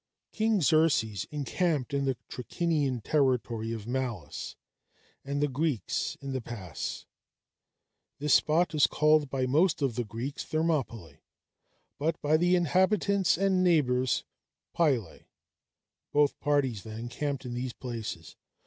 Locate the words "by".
9.29-9.45, 12.19-12.35